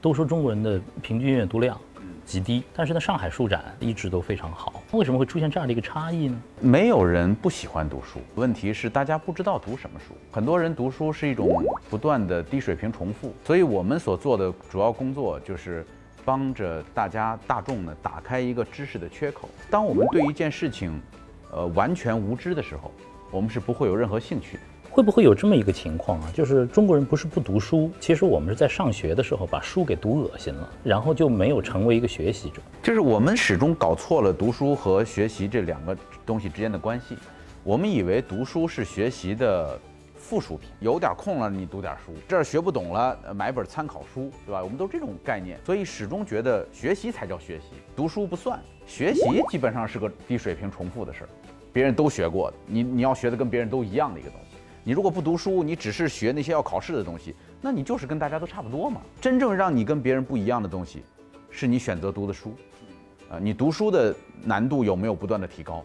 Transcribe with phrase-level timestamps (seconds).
[0.00, 1.76] 都说中国人的平均阅读量
[2.24, 4.82] 极低，但是呢，上海书展一直都非常好。
[4.92, 6.40] 为什么会出现这样的一个差异呢？
[6.60, 10.14] 没有人不喜欢读书，问题是大家不知道读什么书。
[10.30, 15.84] 很多人读书是一种不断的低水平重复，所以我们所做的主要工作就是
[16.24, 19.48] 帮着大家大众呢打开一个知识的缺口。
[19.68, 21.00] 当我们对一件事情，
[21.50, 22.92] 呃，完全无知的时候，
[23.30, 24.62] 我们是不会有任何兴趣的。
[24.98, 26.28] 会不会有这么一个情况啊？
[26.34, 32.60] 就是中国人不是不读书，其实我们是在上学的时候把书给读恶心了，然后就没有成为一个学习者。
[32.82, 37.16] 就是我们始终搞错了读书和学习这两个东西之间的关系。
[37.62, 39.78] 我们以为读书是学习的
[40.16, 44.64] 附属品，有点空了你读点书，这儿学不懂了买本参考书，对吧？
[44.64, 48.58] 我们都这种概念，所以始终觉得学习才叫学习，读书不算。
[48.84, 51.28] 学习基本上是个低水平重复的事儿，
[51.72, 54.47] 别人都学过的，你你要学的跟别人都一样的一个东西。
[54.88, 59.02] 你如果不读书，你只是学那些要考试的东西，那你就是跟大家都差不多嘛。
[59.20, 61.02] 真正让你跟别人不一样的东西，
[61.50, 62.54] 是你选择读的书，
[63.28, 65.84] 啊，你读书的难度有没有不断的提高？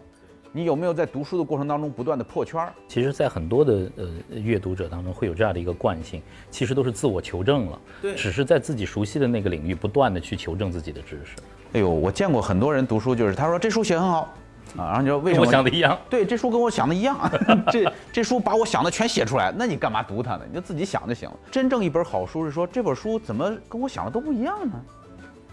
[0.52, 2.72] 你有没有在读书的过程当中不断的破圈儿？
[2.88, 4.08] 其实，在很多的呃
[4.40, 11.36] 阅读者当中，会有这样的一个惯性，其实都是自我求证了，对只是在自己熟悉的那个领域不断的去求证自己的知识。
[11.74, 14.32] 哎呦，我见过很多人读书，就是他说这书写很好，
[14.76, 15.46] 啊，然后你说为什么？
[15.46, 17.18] 我想的一样，对，这书跟我想的一样，
[17.70, 20.42] 这这书把我想的全写出来，那你干嘛读它呢？
[20.48, 21.36] 你就自己想就行了。
[21.50, 24.74] 真正一本好书是说这本书怎么跟我想的都不一样呢？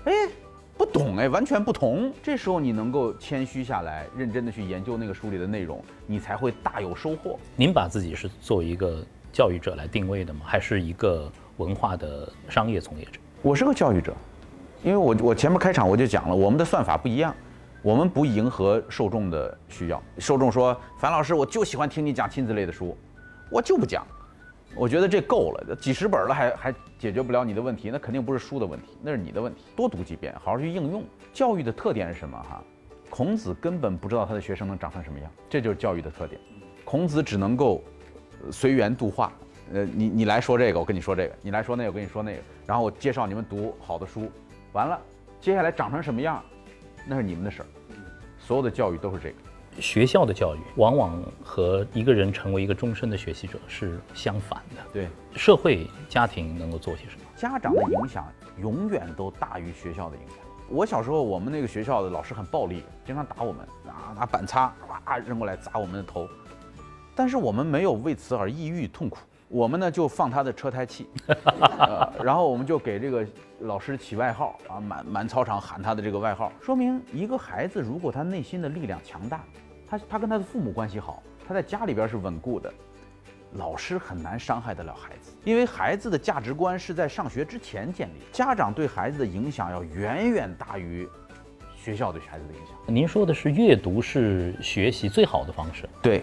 [0.06, 0.14] 哎，
[0.78, 2.12] 不懂哎，完全不同。
[2.24, 7.38] 这时候你能够谦虚下来，认真的去研究那个书里的内容，你才会大有收获。
[7.56, 10.42] 您把自己是作为一个教育者来定位的吗？
[10.44, 13.20] 还是一个文化的商业从业者？
[13.44, 14.14] 我是个教育者，
[14.84, 17.36] 因为我我前面开场我就讲了，我们的算法不一样，
[17.82, 20.02] 我们不迎合受众的需要。
[20.20, 22.96] 受众说：“樊老师，我就喜欢听你讲亲子类的书，
[23.50, 24.06] 我就不讲。”
[24.74, 29.66] 我觉得这够了，几十本了还还解决不了你的问题，那肯定不是书的问题，那是你的问题。
[29.76, 31.04] 多读几遍，好好去应用。
[31.34, 32.42] 教育的特点是什么？
[32.50, 32.64] 哈，
[33.10, 36.40] 孔子根本不知道他的学生能长成什么样，这就是教育的特点。
[36.86, 37.84] 孔子只能够
[38.50, 39.34] 随缘度化。
[39.74, 42.42] 呃，你你来说这个，我跟你说这个；你来说那个，我跟你说那个。
[42.66, 44.32] 然后我介绍你们读好的书，
[44.72, 44.98] 完了，
[45.42, 46.42] 接下来长成什么样，
[47.06, 47.66] 那是你们的事儿。
[48.40, 49.36] 所有的教育都是这个。
[49.80, 54.82] 学校的教育往往和一个人成为一个终身的学习者是相反的。
[54.92, 57.22] 对，社会、家庭能够做些什么？
[57.38, 58.28] 家长的影响
[58.60, 60.38] 永远都大于学校的影响。
[60.68, 66.28] 我小时候，我们那个学校的老师很暴力，经常打我们，拿拿板擦哇扔过来砸我们的头，
[67.16, 69.20] 但是我们没有为此而抑郁痛苦。
[69.52, 71.08] 我们呢就放他的车胎气，
[71.78, 73.28] 呃， 然后我们就给这个
[73.60, 79.44] 老师起外号啊，满满操场喊他的这个外号，说明一个孩子如果他内心的力量强大，
[79.90, 82.74] 他他跟他的父母关系好，他在家里边是稳固的，
[83.56, 91.06] 老师很难伤害得了孩子，因为孩子的价值观是在上学之前建立，家长对孩子的影响要远远大于
[91.76, 92.76] 学校对孩子的影响。
[92.88, 96.22] 您说的是阅读是学习最好的方式，对，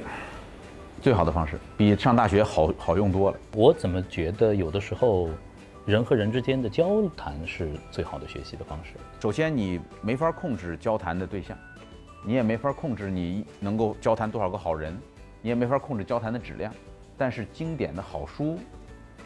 [1.08, 3.38] 最好的方式比上大学好好用多了。
[3.54, 5.30] 我怎么觉得有的时候
[5.86, 8.90] 人和人之间的交谈是最好的学习的方式？
[9.18, 11.56] 首先，你没法控制交谈的对象，
[12.22, 14.94] 你也没法控制你能够交谈多少个好人，
[15.40, 16.70] 你也没法控制交谈的质量。
[17.16, 18.58] 但是，经典的好书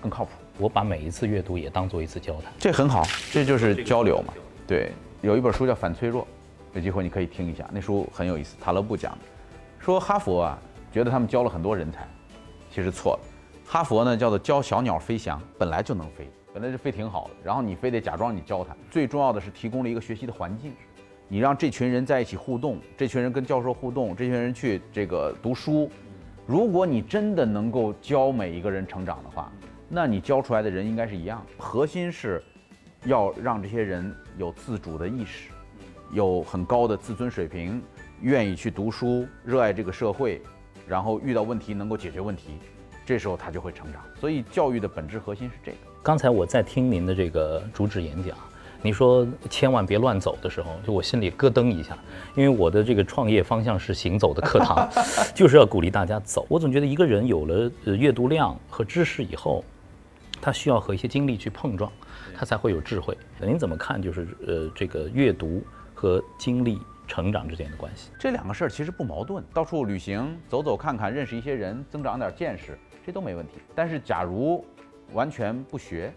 [0.01, 2.53] 更靠谱，我把每一次阅读也当做一次交谈。
[2.61, 4.33] 这很好，这就是交流嘛。
[4.69, 6.23] 对，有一本书叫《反脆弱》，
[6.75, 8.57] 有机会你可以听一下，那书很有意思。
[8.61, 9.19] 塔勒布讲的，
[9.81, 10.59] 说哈佛啊，
[10.93, 12.07] 觉得他们教了很多人才，
[12.71, 13.21] 其实错了。
[13.67, 18.77] 哈佛呢叫做教小鸟飞翔，本来就能飞，本来就飞挺好的，然后你非得假装你教它。
[18.91, 20.75] 最重要的是提供了一个学习的环境，
[21.29, 25.91] 你让这群人在一起互动，这群人跟教授互动，这群人去这个读书。
[26.47, 29.51] 如果你真的能够教每一个人成长的话，
[29.89, 31.65] 那你教出来的人应该是一样的。
[31.65, 32.43] 核心是
[33.05, 35.51] 要让这些人有自主的意识，
[36.11, 37.83] 有很高的自尊水平，
[38.21, 40.43] 愿意去读书，热爱这个社会，
[40.93, 42.51] 然后遇到问题能够解决问题，
[43.07, 44.03] 这时候他就会成长。
[44.21, 45.79] 所以教育的本质核心是这个。
[46.03, 48.37] 刚才我在听您的这个主旨演讲，
[48.83, 51.97] 你说千万别乱走的时候，就我心里咯噔一下，
[52.37, 54.87] 因为我的这个创业方向是行走的课堂，
[55.35, 56.45] 就是要鼓励大家走。
[56.47, 59.65] 我总觉得一个人有了呃阅读量和知识以后，
[60.43, 61.91] 他需要和一些经历去碰撞，
[62.35, 63.17] 他才会有智慧。
[63.41, 64.03] 您怎么看？
[64.03, 65.63] 就是呃这个阅读
[65.95, 66.79] 和经历
[67.13, 68.11] 成长之间的关系？
[68.19, 73.57] 这两个事儿其实不矛盾，到处旅行、走走看看，认识一些人，增长点见识，这都没问题。
[73.75, 74.65] 但是假如
[75.13, 76.11] 完全不学，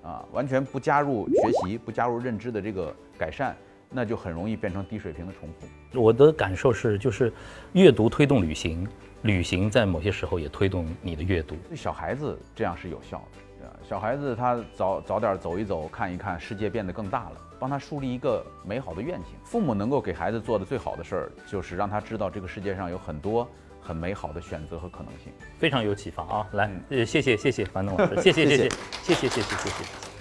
[0.00, 3.56] 啊，完全不加入学习、不加入认知的这个改善，
[3.90, 6.00] 那就很容易变成低水平的重复。
[6.00, 7.32] 我的感受是，就是
[7.72, 8.86] 阅读推动旅行，
[9.22, 11.56] 旅行在某些时候也推动你的阅读。
[11.68, 13.38] 对小孩子这样是有效的？
[13.88, 19.26] 小孩子他早早点走一走，看一看，世界变得更大了，帮他树立一个美好的愿景。
[19.44, 23.46] 父母能够给孩子做的最好的事儿，就是让他知道这个世界上有很多
[23.80, 25.32] 很美好的选择和可能性。
[25.58, 26.46] 非常有启发啊！
[26.52, 28.68] 来，呃，谢谢谢谢樊东老师，谢谢谢谢
[29.02, 30.11] 谢谢谢谢谢谢。